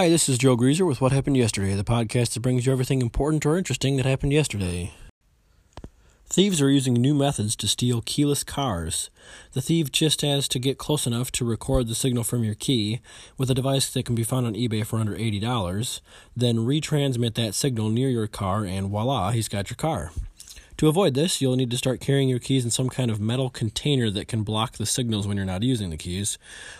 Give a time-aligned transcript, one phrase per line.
[0.00, 3.02] Hi, this is Joe Greaser with What Happened Yesterday, the podcast that brings you everything
[3.02, 4.94] important or interesting that happened yesterday.
[6.26, 9.10] Thieves are using new methods to steal keyless cars.
[9.52, 13.02] The thief just has to get close enough to record the signal from your key
[13.36, 16.00] with a device that can be found on eBay for under $80,
[16.34, 20.12] then retransmit that signal near your car, and voila, he's got your car.
[20.78, 23.50] To avoid this, you'll need to start carrying your keys in some kind of metal
[23.50, 26.38] container that can block the signals when you're not using the keys,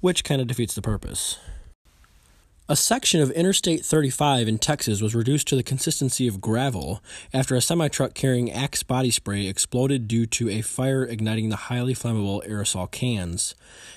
[0.00, 1.38] which kind of defeats the purpose.
[2.72, 7.54] A section of Interstate 35 in Texas was reduced to the consistency of gravel after
[7.54, 11.92] a semi truck carrying Axe body spray exploded due to a fire igniting the highly
[11.92, 13.54] flammable aerosol cans.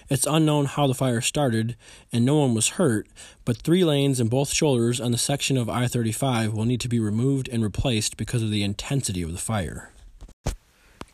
[0.10, 1.78] It's unknown how the fire started,
[2.12, 3.08] and no one was hurt,
[3.46, 6.90] but three lanes and both shoulders on the section of I 35 will need to
[6.90, 9.94] be removed and replaced because of the intensity of the fire.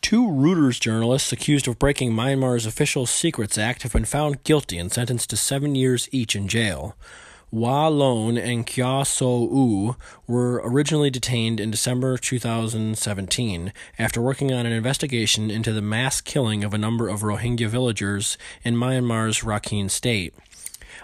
[0.01, 4.91] Two Reuters journalists accused of breaking Myanmar's Official Secrets Act have been found guilty and
[4.91, 6.95] sentenced to seven years each in jail.
[7.53, 14.65] Wa Lone and Kyaw Soe Oo were originally detained in December 2017 after working on
[14.65, 19.91] an investigation into the mass killing of a number of Rohingya villagers in Myanmar's Rakhine
[19.91, 20.33] state.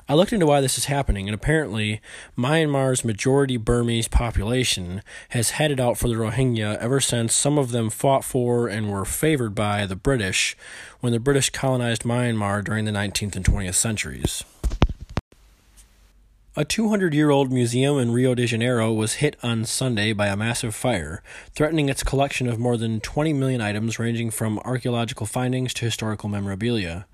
[0.07, 1.99] I looked into why this is happening, and apparently,
[2.37, 7.89] Myanmar's majority Burmese population has headed out for the Rohingya ever since some of them
[7.89, 10.55] fought for and were favored by the British
[11.01, 14.45] when the British colonized Myanmar during the 19th and 20th centuries.
[16.59, 20.35] A 200 year old museum in Rio de Janeiro was hit on Sunday by a
[20.35, 21.21] massive fire,
[21.53, 26.29] threatening its collection of more than 20 million items ranging from archaeological findings to historical
[26.29, 27.05] memorabilia.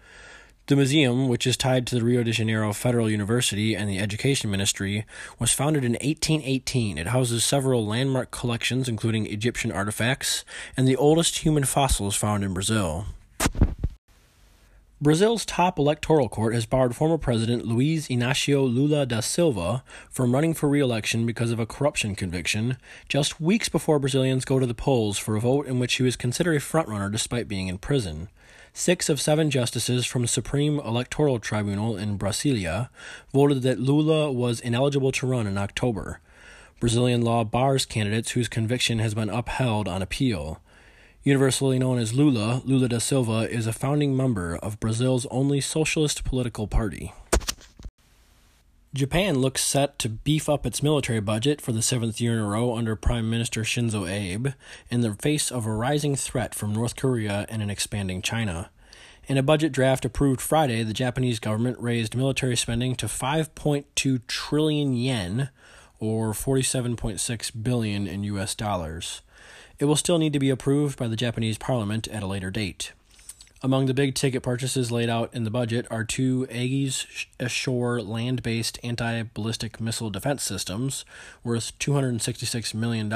[0.67, 4.49] The museum, which is tied to the Rio de Janeiro Federal University and the Education
[4.49, 5.05] Ministry,
[5.39, 6.97] was founded in 1818.
[6.97, 10.45] It houses several landmark collections, including Egyptian artifacts
[10.77, 13.07] and the oldest human fossils found in Brazil.
[15.03, 20.53] Brazil's top electoral court has barred former President Luiz Inácio Lula da Silva from running
[20.53, 22.77] for re election because of a corruption conviction,
[23.09, 26.15] just weeks before Brazilians go to the polls for a vote in which he was
[26.15, 28.29] considered a frontrunner despite being in prison.
[28.71, 32.87] Six of seven justices from the Supreme Electoral Tribunal in Brasilia
[33.33, 36.21] voted that Lula was ineligible to run in October.
[36.79, 40.61] Brazilian law bars candidates whose conviction has been upheld on appeal.
[41.25, 46.25] Universally known as Lula, Lula da Silva is a founding member of Brazil's only socialist
[46.25, 47.13] political party.
[48.93, 52.47] Japan looks set to beef up its military budget for the seventh year in a
[52.47, 54.49] row under Prime Minister Shinzo Abe
[54.89, 58.69] in the face of a rising threat from North Korea and an expanding China.
[59.25, 64.93] In a budget draft approved Friday, the Japanese government raised military spending to 5.2 trillion
[64.93, 65.49] yen,
[66.03, 69.21] or 47.6 billion in US dollars.
[69.79, 72.91] It will still need to be approved by the Japanese parliament at a later date.
[73.61, 77.07] Among the big ticket purchases laid out in the budget are two Aegis
[77.39, 81.05] Ashore land based anti ballistic missile defense systems
[81.41, 83.11] worth $266 million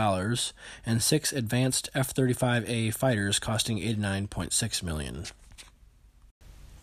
[0.86, 5.26] and six advanced F 35A fighters costing $89.6 million.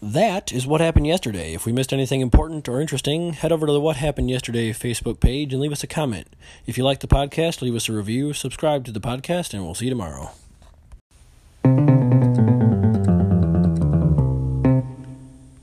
[0.04, 1.54] That is what happened yesterday.
[1.54, 5.18] If we missed anything important or interesting, head over to the What Happened Yesterday Facebook
[5.18, 6.28] page and leave us a comment.
[6.66, 9.74] If you like the podcast, leave us a review, subscribe to the podcast, and we'll
[9.74, 10.32] see you tomorrow.